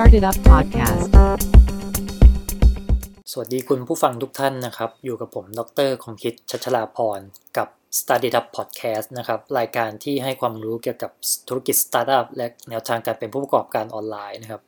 [0.00, 1.08] Started Up Podcast
[3.32, 7.20] สวัสดีคุณผู้ฟังทุกท่านนะครับ อยู่กับผม ดรคงคิดชัชลาพร
[7.56, 11.12] กับ Started Up Podcast นะครับ รายการที่ให้ความรู้เกี่ยวกับ
[11.48, 14.62] ธุรกิจสตาร์ทอัพและแนวทางการเป็นผู้ประกอบการออนไลน์นะครับ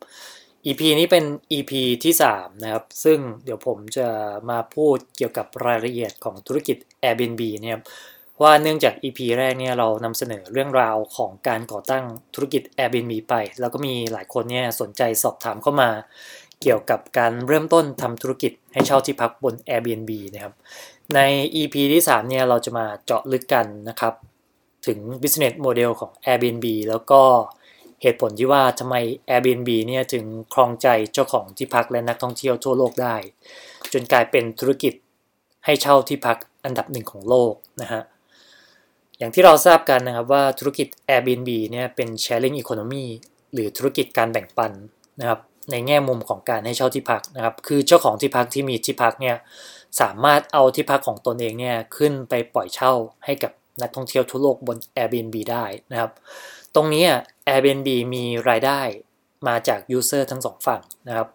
[0.66, 1.72] EP นี้เป็น EP
[2.04, 4.08] ที่ 3 นะครับ ซึ่งเดี๋ยวผมจะ
[4.50, 7.84] มาพูดเกี่ยวกับรายละเอียดของธุรกิจ Airbnb เนี่ยครับ
[8.42, 12.04] ว่าเนื่องจาก EP แรกเนี่ยเรานำเสนอเรื่องราวของการก่อตั้ง
[12.34, 15.90] ธุรกิจ Airbnb ไป แล้วก็มีหลายคนเนี่ยสนใจสอบถามเข้ามา
[16.62, 20.54] เกี่ยวกับการเริ่มต้นทำธุรกิจให้เช่าที่พักบน Airbnb นะครับ
[21.14, 21.20] ใน
[21.56, 24.14] EP ที่3เนี่ยเราจะมาเจาะลึกกันนะครับ
[24.86, 27.22] ถึง business model ของ Airbnb แล้วก็
[28.02, 28.94] เหตุผลที่ว่าทำไม
[29.28, 33.16] Airbnb เนี่ยถึงครองใจเจ้าของที่พักและนักท่องเที่ยวทั่วโลกได้
[33.92, 34.94] จนกลายเป็นธุรกิจ
[35.64, 38.02] ให้เช่าที่พักอันดับหนึ่งของโลกนะฮะ
[39.20, 43.06] อย่างที่เราทราบกันนะครับว่าธุรกิจ Airbnb เนี่ยเป็น sharing economy
[43.52, 44.72] หรือธุรกิจการแบ่งปัน
[45.20, 49.36] นะครับในแง่มุมของการให้เช่าที่พักนะครับ คือเจ้าของที่พักที่มีที่พักเนี่ย
[50.00, 52.92] สามารถเอาที่พักของตนเองเนี่ยขึ้นไปปล่อยเช่า
[53.24, 56.10] ให้กับนักท่องเที่ยวทั่วโลกบน Airbnb ได้นะครับ
[56.74, 57.04] ตรงนี้
[57.48, 58.80] Airbnb มีรายได้
[59.48, 61.28] มาจาก User ทั้งสองฝั่งนะครับ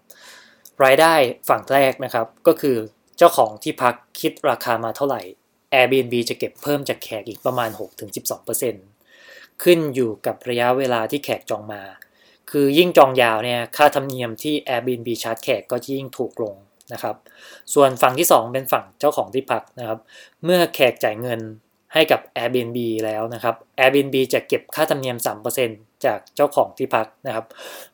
[0.84, 1.14] รายได้
[1.50, 2.78] ฝั่งแรกนะครับก็คือ
[3.18, 5.22] เจ้าของที่พักคิดราคามาเท่าไหร่
[5.74, 7.70] Airbnb จะเก็บเพิ่มจากแขกอีกประมาณ
[8.46, 11.82] 6-12%ขึ้นอยู่กับระยะเวลาที่แขกจองมา
[12.52, 16.56] คือยิ่งจองยาวเนี่ยค่าธรรมเนียมที่ Airbnb ชาร์จแขกก็ยิ่งถูกลง
[16.94, 17.16] นะครับ
[17.74, 20.00] ส่วนฝั่งที่ 2 เป็นฝั่งเจ้าของที่พักนะครับ
[20.44, 21.40] เมื่อแขกจ่ายเงิน
[21.94, 25.18] ให้กับ Airbnb แล้วนะครับ Airbnb จะเก็บค่าธรรมเนียม
[25.62, 27.46] 3%จากเจ้าของที่พักนะครับ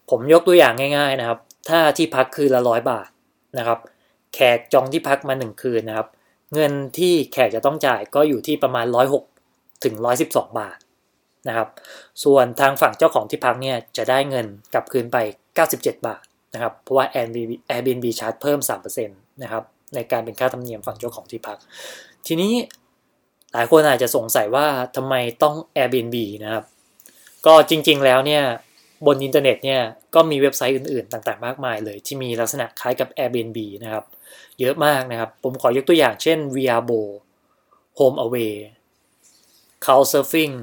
[0.09, 3.09] ผมยกตัวอย่างง่ายๆนะครับ ถ้าที่พักคืนละร้อยบาท
[3.57, 3.79] นะครับ
[4.33, 6.07] แขกจองที่พักมา 1 คืนนะครับ
[6.53, 8.85] เงินที่แขกจะต้องจ่ายก็อยู่ที่ประมาณ
[9.35, 9.95] 106 ถึง
[10.27, 10.77] 112 บาท
[11.47, 11.67] นะครับ
[12.23, 15.17] ส่วนทางฝั่งเจ้าของที่พักเนี่ยจะได้เงินกลับคืนไป
[15.65, 18.59] 97 บาทนะครับ เพราะว่า Airbnb Airbnb ชาร์จเพิ่ม
[19.01, 19.63] 3%นะครับ
[19.95, 21.57] ในการเป็นค่าธรรมเนียมฝั่งเจ้าของที่พัก
[22.27, 22.53] ทีนี้
[23.53, 25.13] หลายคนอาจจะสงสัยว่าทำไม
[25.43, 26.63] ต้อง Airbnb นะครับ
[27.45, 28.43] ก็จริงๆแล้วเนี่ย
[29.05, 29.81] บนอินเทอร์เน็ตเนี่ย
[30.15, 34.05] ก็มีเว็บไซต์อื่นๆ ต่างๆ มากมายเลย ที่มีลักษณะคล้ายกับ Airbnb นะครับ
[34.59, 36.99] เยอะมากนะครับ ผมขอยกตัวอย่างเช่น Vrbo
[37.99, 38.53] HomeAway
[39.85, 40.53] Couchsurfing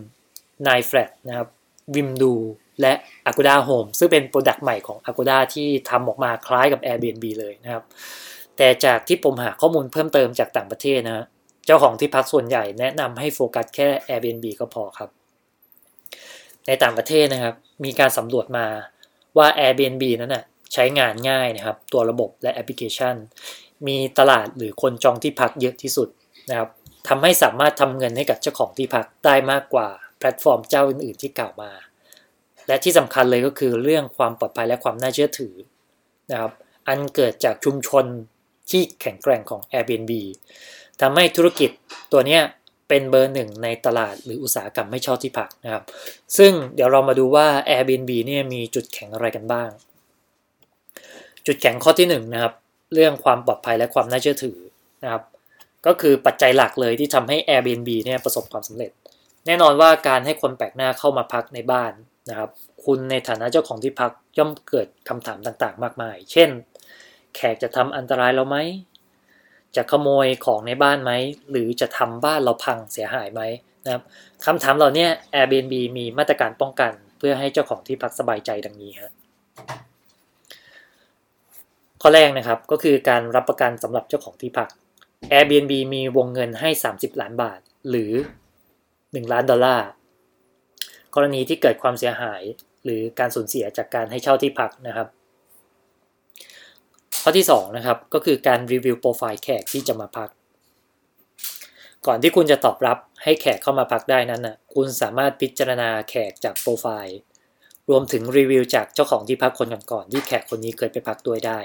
[0.66, 1.48] 9flats นะครับ
[1.94, 2.32] Wimdu
[2.80, 2.92] และ
[3.30, 7.84] Agoda Home ซึ่งเป็น product ใหม่ของ Agoda ที่ทำออกมาคล้ายกับ Airbnb เลยนะครับ
[8.56, 11.24] แต่จากที่ผมหาข้อมูลเพิ่มเติมจากต่างประเทศนะฮะ
[11.66, 15.10] เจ้าของที่พักส่วนใหญ่แนะนำให้โฟกัสแค่ Airbnb ก็พอครับ
[16.66, 18.66] ในต่างประเทศนะครับ มีการสำรวจมา
[19.38, 23.14] ว่า Airbnb นั้นนะ ใช้งานง่ายนะครับ ตัวระบบและแอปพลิเคชัน
[23.86, 26.08] มีตลาดหรือคนจองที่พักเยอะที่สุด
[26.50, 26.68] นะครับ
[27.08, 31.72] ทำให้สามารถทำเงินให้กับเจ้าของที่พักได้มากกว่าแพลตฟอร์มเจ้าอื่นๆที่กล่าวมา
[32.66, 35.54] และที่สำคัญเลยก็คือเรื่องความปลอดภัยและความน่าเชื่อถือ
[36.30, 36.52] นะครับ
[36.88, 38.04] อันเกิดจากชุมชน
[38.70, 40.12] ที่แข็งแกร่งของ Airbnb
[41.00, 41.70] ทำให้ธุรกิจ
[42.12, 42.38] ตัวนี้
[42.88, 45.84] เป็นเบอร์หนึ่งในตลาดหรืออุตสาหกรรมไม่เช่าที่พักนะครับ
[46.38, 49.68] ซึ่งเดี๋ยวเรามาดูว่า Airbnb เนี่ยมีจุดแข็งอะไรกันบ้าง
[51.48, 52.54] จุดแข็งข้อที่1นนะครับ
[52.94, 54.58] เรื่องความปลอดภัยและความน่าเชื่อถือ
[55.02, 55.22] นะครับ
[55.86, 58.90] ก็คือปัจจัยหลักเลยที่ทำให้ Airbnb เนี่ยประสบความสำเร็จ
[59.46, 61.92] แน่นอนว่าการให้คนแปลกหน้าเข้ามาพักในบ้าน
[62.30, 62.50] นะครับ
[62.84, 66.48] คุณในฐานะเจ้าของที่พักย่อมเกิดคำถามต่างๆ มากมาย เช่น
[67.34, 68.56] แขกจะทำอันตรายเราไหม
[69.76, 71.12] จะขโมยของในบ้านไหม
[71.50, 73.42] หรือจะทำบ้านเราพังเสียหายไหม
[73.84, 74.02] นะครับ
[74.46, 79.12] คำถามเหล่านี้ Airbnb มีมาตรการป้องกัน เพื่อให้เจ้าของที่พักสบายใจดังนี้ครับ
[82.02, 84.68] ข้อแรกนะครับก็คือการรับประกันสำหรับเจ้าของที่พัก
[85.32, 87.60] Airbnb มีวงเงินให้ 30 ล้านบาท
[87.90, 88.12] หรือ
[88.72, 89.88] 1 ล้านดอลลาร์
[91.14, 92.42] กรณีที่เกิดความเสียหาย
[92.84, 95.08] หรือการสูญเสียจากการให้เช่าที่พักนะครับ
[97.22, 100.28] ข้อที่2นะครับก็คือการรีวิวโปรไฟล์แขกที่จะมาพัก
[102.06, 107.18] ก่อนที่คุณจะตอบรับให้แขกเข้ามาพักได้นั้นนะคุณสามารถพิจารณาแขกจากโปรไฟล์
[107.90, 111.60] รวมถึงรีวิวจากเจ้าของที่พักคนก่อนๆที่แขกคนนี้เคยไปพักด้วยได้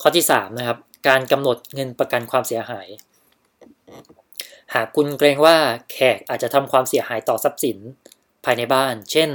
[0.00, 2.88] ข้อที่3นะครับการกำหนดเงินประกันความเสียหาย
[4.74, 5.56] หากคุณเกรงว่า
[5.92, 7.78] แขกอาจจะทำความเสียหายต่อทรัพย์สิน
[8.44, 9.30] ภายในบ้าน เช่น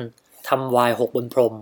[0.50, 1.56] ทำวายหกบนพรม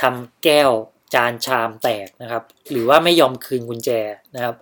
[0.00, 0.70] ทำแก้ว
[1.14, 3.90] จานชามแตกนะครับ หรือว่าไม่ยอมคืนกุญแจ
[4.34, 4.54] นะครับ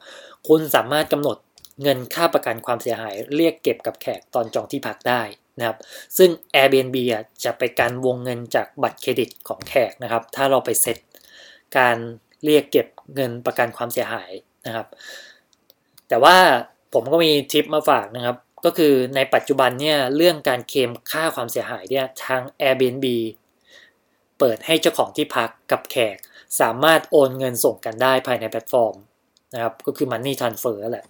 [0.49, 1.37] คุณสามารถกำหนด
[1.83, 5.23] เงินค่าประกันความเสียหายเรียกเก็บกับแขกตอนจองที่พักได้
[5.59, 5.79] นะครับ
[6.19, 6.97] ซึ่ง Airbnb
[7.45, 10.99] จะไปการวงเงินจากบัตรเครดิตของแขกนะครับ ถ้าเราไปเซ็ต
[11.79, 11.97] การ
[12.45, 14.31] เรียกเก็บเงินประกันความเสียหาย
[14.67, 14.87] นะครับ
[16.09, 16.37] แต่ว่า
[16.93, 23.07] ผมก็มีทิปมาฝากนะครับ ก็คือในปัจจุบันเนี่ยเรื่องการเคลมค่าความเสียหายเนี่ยทาง Airbnb
[24.39, 26.17] เปิดให้เจ้าของที่พักกับแขก
[26.61, 28.95] สามารถโอนเงินส่งกันได้ภายในแพลตฟอร์ม
[29.55, 31.07] นะครับก็คือ Money Transfer แหละ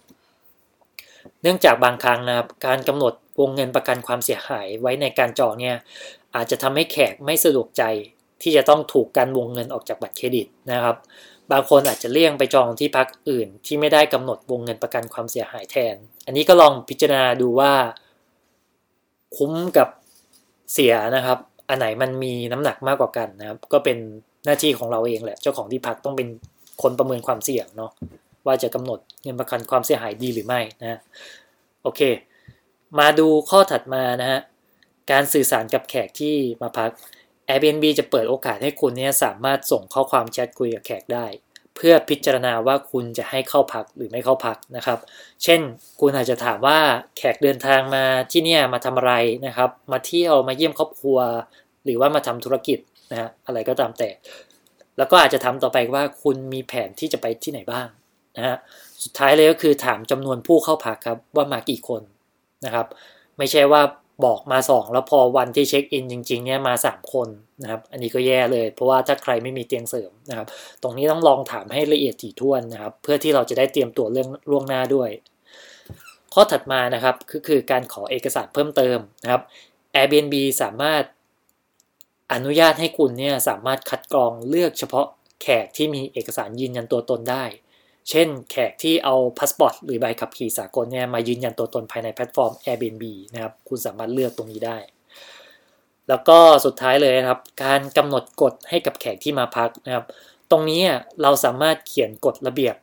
[1.41, 5.77] เนื่องจากบางครั้งนะครับการกำหนดวงเงินประกันความเสียหายไว้ในการจองเนี่ย
[6.35, 7.83] อาจจะทำให้แขกไม่สะดวกใจ
[8.41, 10.95] ที่จะต้องถูกการวงเงินออกจากบัตรเครดิตนะครับ
[11.51, 15.95] บางคนอาจจะเลี่ยงไปจองที่พักอื่น ที่ไม่ได้กำหนดวงเงินประกันความเสียหายแทน
[16.25, 17.73] อันนี้ก็ลองพิจารณาดูว่า
[19.37, 19.89] คุ้มกับ
[20.73, 21.37] เสียนะครับ
[21.69, 23.97] อันไหนมันมีน้ำหนักมากกว่ากันนะครับ ก็เป็น
[24.45, 26.27] หน้าที่ของเราเองแหละ เจ้าของที่พักต้องเป็น
[26.81, 27.91] คนประเมินความเสี่ยงเนาะ
[28.45, 30.99] ว่าจะกำหนดเงินประกันความเสียหายดีหรือไม่นะ
[31.83, 32.01] โอเค
[32.99, 34.39] มาดูข้อถัดมานะฮะ
[35.11, 36.89] การสื่อสารกับแขกที่มาพัก
[37.49, 41.25] Airbnb จะเปิดโอกาสให้คุณเนี่ยสามารถส่งข้อความแชทคุยกับแขกได้
[41.75, 44.99] เพื่อพิจารณาว่าคุณจะให้เข้าพักหรือไม่เข้าพักนะครับ
[45.43, 45.61] เช่น
[45.99, 46.79] คุณอาจจะถามว่า
[47.17, 49.13] แขกเดินทางมาที่เนี่ยมาทำอะไร
[49.47, 51.17] นะครับ มาเที่ยวมาเยี่ยมครอบครัว
[51.85, 52.79] หรือว่ามาทำธุรกิจ
[53.11, 54.09] นะฮะอะไรก็ตามแต่
[54.97, 57.87] แล้วก็อาจจะถามต่อไปว่าคุณมีแผนที่จะไปที่ไหนบ้าง
[58.37, 58.57] นะฮะ
[59.03, 62.01] สุดท้ายเลยก็คือถามจำนวนผู้เข้าพักครับว่ามากี่คน
[62.65, 62.87] นะครับ
[63.37, 63.81] ไม่ใช่ว่า
[64.25, 67.27] บอกมา 2 แล้วพอวันที่เช็คอินจริง ๆ เนี่ยมา 3 คน
[67.61, 70.47] นะครับ อันนี้ก็แย่เลย เพราะว่าถ้าใครไม่มีเตียงเสริมนะครับ
[70.81, 75.09] ตรงนี้ต้องลองถามให้ละเอียดถี่ถ้วนนะครับ เพื่อที่เราจะได้เตรียมตัวเรื่องล่วงหน้าด้วย
[76.33, 79.41] ข้อถัดมานะครับก็คือการขอเอกสารเพิ่มเติมนะครับ
[79.95, 81.03] Airbnb สามารถ
[82.33, 85.05] อนุญาตให้คุณเนี่ยสามารถคัดกรองเลือกเฉพาะ
[85.41, 87.43] แขกที่มีเอกสารยืนยันตัวตนได้
[88.09, 93.03] เช่นแขกที่เอาพาสปอร์ตหรือใบขับขี่สากลเนี่ยมายืนยันตัวตนภายในแพลตฟอร์ม Airbnb
[93.33, 94.77] นะครับ คุณสามารถเลือกตรงนี้ได้
[96.09, 100.05] แล้วก็สุดท้ายเลยนะครับ การกำหนดกฎให้กับแขกที่มาพักนะครับ
[100.51, 100.81] ตรงนี้
[101.21, 102.75] เราสามารถเขียนกฎระเบียบ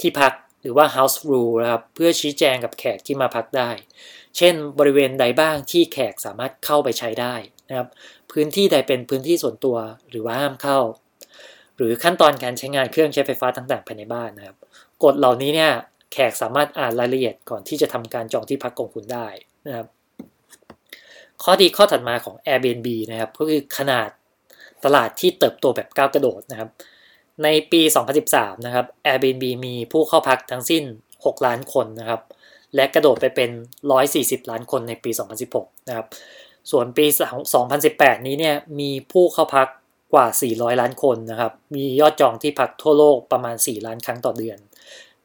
[0.00, 0.32] ที่พัก
[0.62, 3.70] หรือว่า house rule นะครับ เพื่อชี้แจงกับแขกที่มาพักได้
[4.36, 7.34] เช่น บริเวณใดบ้างที่แขกสามารถเข้าไปใช้ได้
[7.68, 7.88] นะครับ
[8.32, 9.76] พื้นที่ใดเป็นพื้นที่ส่วนตัว
[10.10, 10.78] หรือว่าห้ามเข้า
[11.76, 14.56] หรือขั้นตอนการใช้งานเครื่องใช้ไฟฟ้าต่างๆภายในบ้านนะครับ
[15.04, 15.72] กฎเหล่านี้เนี่ย
[16.12, 19.26] แขกสามารถอ่านรายละเอียดก่อนที่จะทำการจองที่พักของคุณได้
[19.66, 19.86] นะครับ
[21.42, 24.08] ข้อดีข้อถัดมาของ Airbnb นะครับก็คือขนาด
[24.84, 26.70] ตลาดที่เติบโตแบบก้าวกระโดดนะครับ
[27.42, 27.82] ในปี
[28.24, 32.20] 2013 นะครับ Airbnb มีผู้เข้าพักทั้งสิ้น 6 ล้านคนนะครับ
[32.74, 33.50] และกระโดดไปเป็น
[34.00, 35.10] 140 ล้านคนในปี
[35.50, 36.06] 2016 นะครับ
[36.70, 37.06] ส่วนปี
[37.66, 39.68] 2018 นี้เนี่ยมีผู้เข้าพัก
[40.12, 44.58] กว่า 400 ล้านคนนะครับ มียอดจองที่พักทั่วโลกประมาณ 4 ล้านครั้งต่อเดือน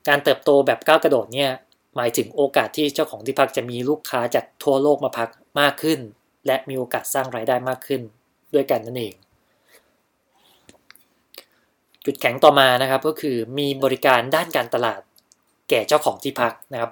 [0.08, 1.52] การเติบโตแบบก้าวกระโดดเนี่ย
[1.96, 5.30] หมายถึงโอกาสที่เจ้าของที่พักจะมีลูกค้าจากทั่วโลกมาพัก
[5.60, 6.00] มากขึ้น
[6.48, 8.02] และมีโอกาสสร้างรายได้มากขึ้น
[8.54, 9.14] ด้วยกันนั่นเอง
[12.06, 15.02] จุดแข็งต่อมานะครับก็คือมีบริการด้านการตลาด
[15.70, 16.92] แก่เจ้าของที่พักนะครับ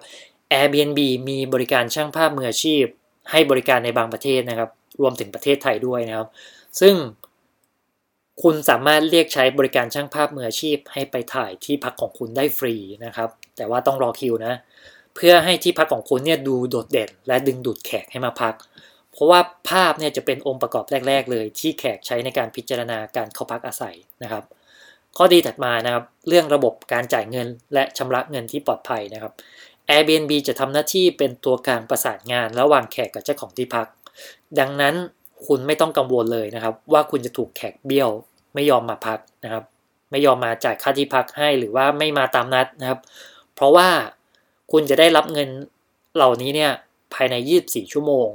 [0.51, 0.99] Airbnb
[1.29, 2.83] มีบริการช่างภาพมืออาชีพ
[3.31, 4.69] ให้บริการในบางประเทศนะครับ
[5.01, 6.27] รวมถึงประเทศไทยด้วยนะครับ
[6.81, 6.95] ซึ่ง
[8.41, 12.75] คุณสามารถเรียกใช้บริการช่างภาพมืออาชีพ ให้ไปถ่ายที่พักของคุณได้ฟรี
[13.05, 14.53] นะครับ แต่ว่าต้องรอคิวนะ
[15.15, 18.53] เพื่อให้ที่พักของคุณเนี่ยดูโดดเด่น และดึงดูดแขกให้มาพัก
[19.11, 19.39] เพราะว่า
[19.69, 24.43] ภาพเนี่ยจะเป็นองค์ประกอบแรก ๆ เลย ที่แขกใช้ในการพิจารณาการเข้าพักอาศัยนะครับ
[25.17, 29.33] ข้อดีถัดมานะครับเรื่องระบบการจ่ายเงิน และชำระเงินที่ปลอดภัยนะครับ
[29.89, 33.87] Airbnb จะทำหน้าที่เป็นตัวกลางประสานงาน ระหว่างแขกกับเจ้าของที่พัก
[34.59, 34.95] ดังนั้น
[35.47, 38.09] คุณไม่ต้องกังวลเลยนะครับ ว่าคุณจะถูกแขกเบี้ยว
[38.55, 39.63] ไม่ยอมมาพักนะครับ
[40.11, 42.99] ไม่ยอมมาจ่ายค่าที่พักให้หรือว่าไม่มาตามนัดนะครับ
[43.55, 43.87] เพราะว่า
[44.71, 45.49] คุณจะได้รับเงิน
[46.15, 46.71] เหล่านี้เนี่ย
[47.13, 48.27] ภายใน 24 ชั่วโมง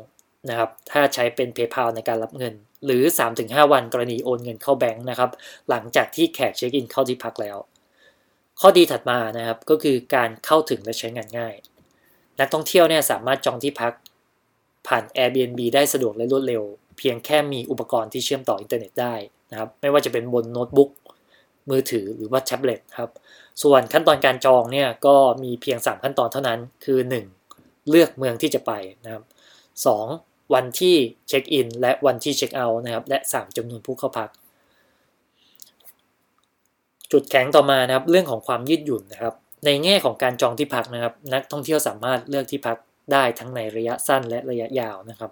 [0.49, 2.54] นะครับ ถ้าใช้เป็น PayPal ในการรับเงิน
[2.85, 3.02] หรือ
[3.37, 5.30] 3-5 วันกรณีโอนเงินเข้าแบงค์นะครับ
[5.71, 7.56] หลังจากที่แขกเช็คอินเข้าที่พักแล้ว
[8.61, 11.54] ข้อดีถัดมานะครับก็คือการเข้าถึงและใช้งานง่าย
[12.40, 13.92] นักท่องเที่ยวเนี่ยสามารถจองที่พัก
[14.87, 16.62] ผ่าน Airbnb ได้สะดวกและรวดเร็ว
[16.99, 19.14] เพียงแค่มีอุปกรณ์ที่เชื่อมต่ออินเทอร์เน็ตได้
[19.50, 20.90] นะครับไม่ว่าจะเป็นบนโน้ตบุ๊ก
[21.71, 23.11] มือถือหรือว่าแท็บเล็ตครับ
[23.62, 26.99] ส่วนขั้นตอนการจองเนี่ยก็มีเพียง 3 ขั้นตอนเท่านั้นคือ
[27.45, 27.90] 1.
[27.90, 28.73] เลือกเมืองที่จะไป
[29.05, 29.23] นะครับ
[29.88, 30.55] 2.
[30.55, 30.97] วันที่
[31.28, 34.31] เช็คอินและวันที่เช็คเอาท์นะครับและ 3จำนวนผู้เข้าพัก
[37.12, 42.76] จุดแข็งต่อมานะครับเรื่องของความยืดหยุ่นนะครับในแง่ของการจองที่พักนะครับ นักท่องเที่ยวสามารถเลือกที่พัก
[43.12, 45.30] ได้ทั้งในระยะสั้นและระยะยาวนะครับ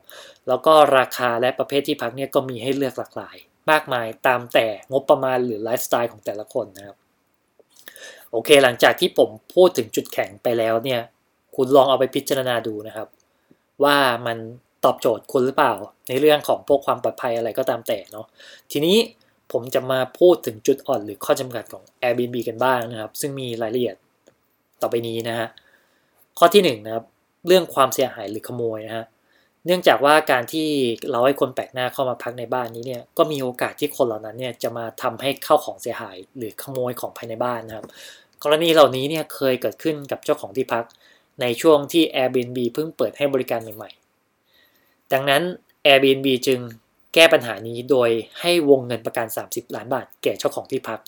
[0.48, 3.36] แล้วก็ราคาและประเภทที่พักเนี่ยก็มีให้เลือกหลากหลาย
[3.70, 6.96] มากมายตามแต่งบประมาณหรือไลฟ์สไตล์ของแต่ละคนนะครับ
[8.32, 11.00] โอเคหลังจากที่ผมพูดถึงจุดแข็งไปแล้วเนี่ย
[11.56, 13.08] คุณลองเอาไปพิจารณาดูนะครับ
[13.84, 14.38] ว่ามัน
[14.84, 15.74] ตอบโจทย์คุณหรือเปล่า
[16.08, 18.26] ในเรื่องของพวกความปลอดภัยอะไรก็ตามแต่เนาะ
[18.72, 18.96] ทีนี้
[19.52, 23.96] ผมจะมาพูดถึงจุดอ่อนหรือข้อจำกัดของ Airbnb กันบ้างนะครับ ซึ่งมีรายละเอียด
[24.80, 25.48] ต่อไปนี้นะฮะ
[26.38, 27.04] ข้อที่1นนะครับ
[27.46, 29.06] เรื่องความเสียหายหรือขโมยนะฮะ
[29.66, 30.68] เนื่องจากว่าการที่
[31.10, 37.86] เราให้คนแปลกหน้าเข้ามาพักในบ้านนี้เนี่ยก็มีโอกาสที่คนเหล่านั้นเนี่ยจะมาทำให้เข้าของเสียหาย หรือขโมยของภายในบ้านนะครับ
[38.42, 40.84] กรณีเหล่านี้เนี่ยเคยเกิดขึ้นกับเจ้าของที่พัก
[41.40, 45.42] ในช่วงที่ Airbnb เพิ่งเปิดให้บริการใหม่ๆ ดังนั้น
[45.86, 46.60] Airbnb จึง
[47.14, 48.10] แก้ปัญหานี้โดย
[48.40, 51.00] ให้วงเงินประกัน 30 ล้านบาท แก่เจ้าของที่พัก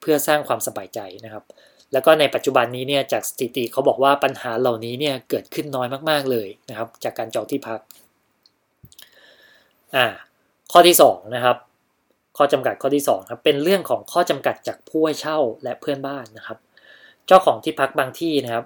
[0.00, 1.44] เพื่อสร้างความสบายใจนะครับ
[1.92, 7.80] แล้วก็ในปัจจุบันนี้เนี่ยจากสถิติเขาบอกว่าปัญหาเหล่านี้เนี่ยเกิดขึ้นน้อยมากๆเลยนะครับ จากการจองที่พัก
[9.96, 10.06] อ่า
[10.72, 11.56] ข้อที่2นะครับ
[12.36, 16.58] ข้อจำกัดข้อที่2ครับเป็นเรื่องของข้อจำกัดจากผู้ให้เช่าและเพื่อนบ้านนะครับ
[17.26, 18.64] เจ้าของที่พักบางที่นะครับ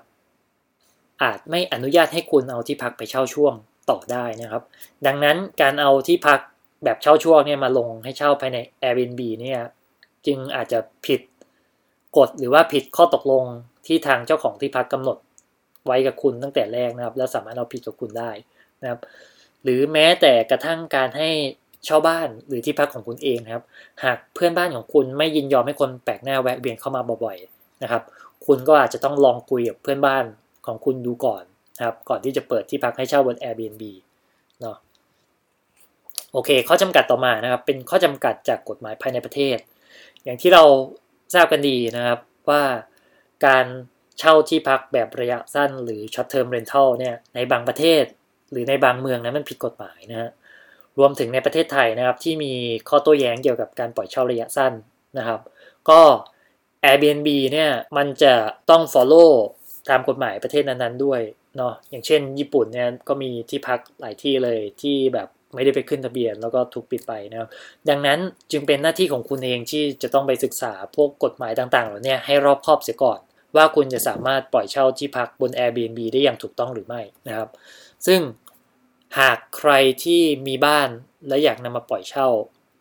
[1.22, 3.54] อาจไม่อนุญาตให้คุณเอาที่พักไปเช่าช่วง
[3.90, 4.62] ต่อได้นะครับ
[5.06, 6.40] ดังนั้นการเอาที่พัก
[6.84, 9.60] แบบเช่าช่วงเนี่ยมาลงให้เช่าภายใน Airbnb เนี่ย
[10.26, 11.20] จึงอาจจะผิด
[12.16, 13.44] กฎหรือว่าผิดข้อตกลง
[13.86, 15.18] ที่ทางเจ้าของที่พักกำหนด
[15.86, 18.30] ไว้กับคุณตั้งแต่แรกนะครับ แล้วสามารถเอาผิดกับคุณได้
[18.82, 19.00] นะครับ
[19.64, 21.28] หรือแม้แต่กระทั่งการให้
[21.84, 23.64] เช่าบ้านหรือที่พักของคุณเองนะครับ
[24.04, 28.02] หากเพื่อนบ้านของคุณไม่ยินยอมให้คนแปลกหน้าแวะเวียนเข้ามาบ่อยๆนะครับ
[28.46, 30.24] คุณก็อาจจะต้องลองคุยกับเพื่อนบ้าน
[30.66, 31.42] ของคุณดูก่อน
[31.78, 33.82] นะครับ ก่อนที่จะเปิดที่พักให้เช่าบน Airbnb
[34.60, 34.76] เนาะ
[36.32, 39.56] โอเค ข้อจำกัดต่อมานะครับ เป็นข้อจำกัดจากกฎหมายภายในประเทศ
[40.24, 40.64] อย่างที่เรา
[41.34, 42.18] ทราบกันดีนะครับ
[42.50, 42.62] ว่า
[43.46, 43.66] การ
[44.18, 48.04] เช่าที่พักแบบระยะสั้นหรือ short term rental เนี่ยในบางประเทศ
[48.50, 50.30] หรือในบางเมืองนั้นมันผิดกฎหมายนะฮะ
[50.98, 52.52] รวมถึงในประเทศไทยนะครับที่มี
[52.88, 54.72] ข้อโต้แย้งเกี่ยวกับการปล่อยเช่าระยะสั้น
[55.18, 55.40] นะครับ
[55.88, 56.00] ก็
[56.84, 58.34] Airbnb เนี่ยมันจะ
[58.70, 59.30] ต้อง follow
[59.90, 61.20] ตามกฎหมายประเทศนั้นๆด้วย
[61.56, 67.48] เนาะอย่างเช่นญี่ปุ่นเนี่ยก็มีที่พักหลายที่เลยที่แบบ ไม่ได้ไปขึ้นทะเบียนแล้วก็ถูกปิดไปนะครับ
[67.88, 68.18] ดังนั้น
[68.52, 73.20] จึงเป็นหน้าที่ของคุณเองที่จะต้องไปศึกษาพวกกฎหมายต่างๆเหล่านี้ให้รอบคอบเสียก่อน
[73.56, 77.48] ว่าคุณจะสามารถปล่อยเช่าที่พักบน Airbnb ได้อย่างถูกต้องหรือไม่นะครับ
[78.06, 78.20] ซึ่ง
[79.18, 79.72] หากใคร
[80.04, 80.88] ที่มีบ้าน
[81.28, 82.28] และอยากนำมาปล่อยเช่า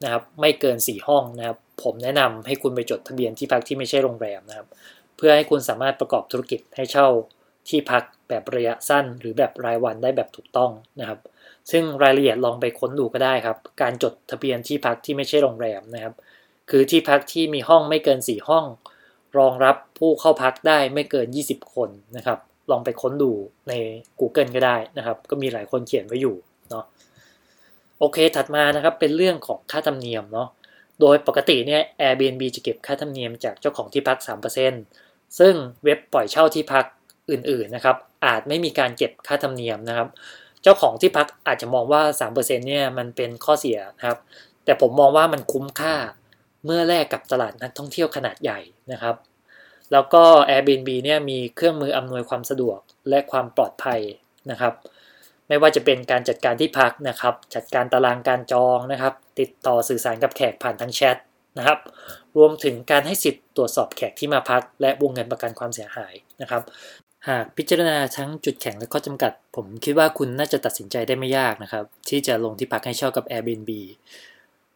[0.03, 4.67] นะครับ ไม่เกิน 4 ห้องนะครับ ผมแนะนำให้คุณไปจดทะเบียนที่พักที่ไม่ใช่โรงแรมนะครับ
[5.17, 7.07] เพื่อให้คุณสามารถประกอบธุรกิจให้เช่า
[7.69, 11.19] ที่พักแบบระยะสั้น หรือแบบรายวันได้แบบถูกต้องนะครับ
[11.71, 16.13] ซึ่งรายละเอียดลองไปค้นดูก็ได้ครับ การจดทะเบียนที่พักที่ไม่ใช่โรงแรมนะครับ
[16.69, 18.65] คือที่พักที่มีห้องไม่เกิน 4 ห้อง
[19.37, 22.39] รองรับผู้เข้าพักได้ไม่เกิน 20 คนนะครับ
[22.71, 23.31] ลองไปค้นดู
[23.69, 23.73] ใน
[24.19, 26.35] Google ก็ได้นะครับ ก็มีหลายคนเขียนไว้อยู่
[26.69, 26.83] เนาะ
[27.99, 30.47] โอเคถัดมานะครับเป็นเรื่องของค่าธรรมเนียมเนาะ
[31.01, 34.17] โดยปกติเนี่ย Airbnb จะเก็บค่าธรรมเนียมจากเจ้าของที่พัก
[34.77, 36.85] 3%ซึ่งเว็บปล่อยเช่าที่พัก
[37.31, 40.07] อื่นๆนะครับ อาจไม่มีการเก็บค่าธรรมเนียมนะครับ
[40.63, 44.19] เจ้าของที่พักอาจจะมองว่า 3%เนี่ยมันเป็นข้อเสียนะครับ
[44.65, 45.95] แต่ผมมองว่ามันคุ้มค่า
[46.65, 48.59] เมื่อแลกกับตลาดนักท่องเที่ยวขนาดใหญ่
[48.91, 49.15] นะครับ
[49.91, 53.99] แล้วก็ Airbnb เนี่ยมีเครื่องมืออำนวยความสะดวกและความปลอดภัย
[54.51, 54.73] นะครับ
[55.47, 61.17] ไม่ว่าจะเป็นการจัดการที่พักนะครับ จัดการตารางการจองนะครับ ติดต่อสื่อสารกับแขกผ่านทางแชท
[61.57, 61.79] นะครับ
[62.37, 66.61] รวมถึงการให้สิทธิ์ตรวจสอบแขกที่มาพัก และวงเงินประกันความเสียหายนะครับ
[67.27, 73.71] หากพิจารณาทั้งจุดแข็งและข้อจำกัด ผมคิดว่าคุณน่าจะตัดสินใจได้ไม่ยากนะครับ ที่จะลงที่พักให้เช่ากับ Airbnb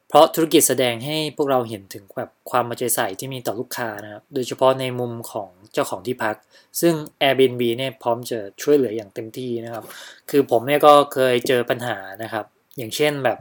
[0.09, 6.35] เพราะธุรกิจแสดงให้พวกเราเห็นถึงแบบความมาใจใส่ที่มีต่อลูกค้านะครับโดยเฉพาะในมุมของเจ้าของที่พัก
[6.81, 9.83] ซึ่ง Airbnb เนี่ยพร้อมจะช่วยเหลืออย่างเต็มที่นะครับ
[10.29, 12.45] คือผมเนี่ยก็เคยเจอปัญหานะครับ
[12.77, 13.37] อย่างเช่นแบบ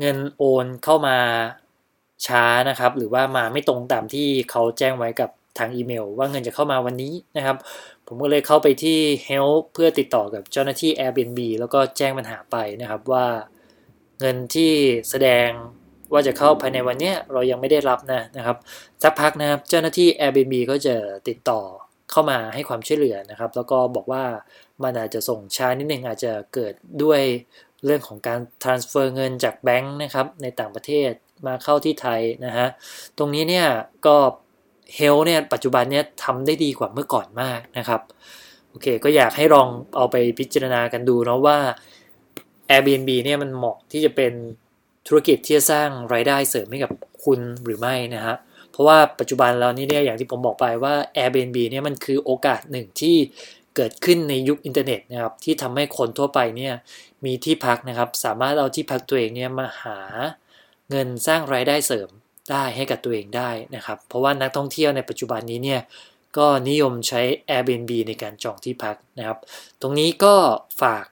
[0.00, 1.16] เงินโอนเข้ามา
[2.26, 7.56] ช้านะครับ หรือว่ามาไม่ตรงตามที่เขาแจ้งไว้กับทางอีเมล ว่าเงินจะเข้ามาวันนี้นะครับ
[8.12, 8.98] ผมก็เลยเข้าไปที่
[9.28, 13.26] Help เพื่อติดต่อกับเจ้าหน้าที่ Airbnb แล้วก็แจ้งปัญหาไปนะครับว่า
[14.20, 14.72] เงินที่
[15.10, 15.48] แสดง
[16.12, 18.56] ว่าจะเข้าภายในวันนี้เรายังไม่ได้รับนะนะครับ
[19.02, 20.96] สักพักนะครับเจ้าหน้าที่ Airbnb ก็จะ
[21.28, 21.60] ติดต่อ
[22.10, 24.24] เข้ามาให้ความช่วยเหลือนะครับ แล้วก็บอกว่า
[24.82, 27.20] มันอาจจะส่งช้านิดนึงอาจจะเกิดด้วย
[27.84, 31.10] เรื่องของการ transfer เงินจากแบงค์นะครับในต่างประเทศ
[31.46, 32.66] มาเข้าที่ไทยนะฮะ
[33.18, 33.66] ตรงนี้เนี่ย
[34.06, 34.16] ก็
[34.94, 38.00] เฮลเนี่ยปัจจุบันเนี่ยทำได้ดีกว่าเมื่อก่อนมากนะครับ
[38.70, 41.58] โอเคก็อยากให้ลองเอาไปพิจารณากันดูนะว่า
[42.70, 44.32] Airbnb เนี่ยมันเหมาะที่จะเป็น
[45.06, 46.92] ธุรกิจที่จะสร้างรายได้เสริมให้กับ
[47.24, 48.36] คุณหรือไม่นะฮะ
[48.70, 53.16] เพราะว่าปัจจุบันเรานี่เนี่ยอย่างที่ผมบอกไปว่า Airbnb เนี่ยมันคือโอกาสหนึ่งที่
[53.76, 56.74] เกิดขึ้นในยุคอินเทอร์เน็ตนะครับที่ทำให้คนทั่วไปเนี่ย
[57.24, 59.98] มีที่พักนะครับ สามารถเอาที่พักตัวเองเนี่ยมาหา
[60.90, 62.08] เงินสร้างรายได้เสริม
[62.50, 65.80] ได้ให้กับตัวเองได้นะครับ เพราะว่านักท่องเที่ยวในปัจจุบันนี้เนี่ย
[66.38, 69.38] ก็นิยมใช้ Airbnb ในการจองที่พักนะครับ
[69.80, 70.34] ตรงนี้ก็
[70.82, 71.06] ฝาก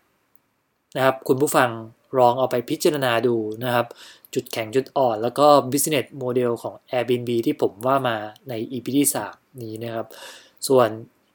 [0.96, 1.70] นะครับคุณผู้ฟัง
[2.18, 3.86] ลองเอาไปพิจารณาดูนะครับ
[4.34, 8.16] จุดแข็งจุดอ่อน แล้วก็ business model ของ Airbnb ที่ผมว่ามา
[8.48, 10.06] ใน EP ที่3นี้นะครับ
[10.68, 10.88] ส่วน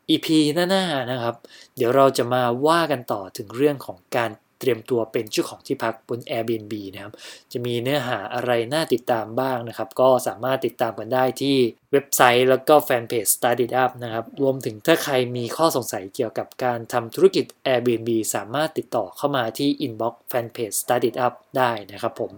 [0.10, 1.36] EP หน้าๆนะครับ
[1.76, 4.32] เดี๋ยวเราจะมาว่ากันต่อถึงเรื่องของการ
[4.64, 7.14] ตรียมตัวเป็นเจ้าของที่พักบน Airbnb นะครับ
[7.52, 11.58] จะมีเนื้อหาอะไรน่าติดตามบ้างนะครับ ก็สามารถติดตามกันได้ที่
[11.92, 22.32] เว็บไซต์แล้วก็แฟนเพจ Study Up นะครับรวมถึงถ้าใครมีข้อสงสัยเกี่ยวกับการทำธุรกิจ Airbnb สามารถติดต่อเข้ามาที่ inbox แฟนเพจ Study Up ได้นะครับผม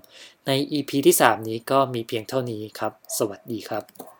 [0.47, 4.14] ใน EP ที่ 3 นี้ก็มีเพียงเท่านี้ครับ สวัสดีครับ